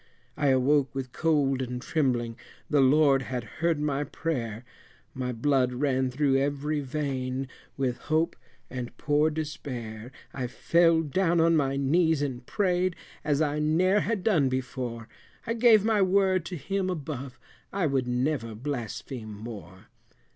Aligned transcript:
I 0.35 0.47
awoke 0.47 0.95
with 0.95 1.11
cold 1.11 1.61
and 1.61 1.79
trembling, 1.79 2.35
the 2.67 2.81
Lord 2.81 3.21
had 3.21 3.43
heard 3.61 3.79
my 3.79 4.03
prayer, 4.03 4.65
My 5.13 5.31
blood 5.31 5.73
ran 5.73 6.09
through 6.09 6.37
every 6.37 6.79
vein, 6.79 7.47
with 7.77 7.99
hope 7.99 8.35
and 8.67 8.97
poor 8.97 9.29
despair, 9.29 10.11
I 10.33 10.47
fell 10.47 11.03
down 11.03 11.39
on 11.39 11.55
my 11.55 11.75
knees 11.75 12.23
and 12.23 12.43
prayed, 12.43 12.95
as 13.23 13.43
I 13.43 13.59
ne'er 13.59 13.99
had 13.99 14.23
done 14.23 14.49
before, 14.49 15.07
I 15.45 15.53
gave 15.53 15.85
my 15.85 16.01
word 16.01 16.45
to 16.45 16.55
Him 16.55 16.89
above, 16.89 17.39
I 17.71 17.85
would 17.85 18.07
never 18.07 18.55
blaspheme 18.55 19.31
more. 19.31 19.85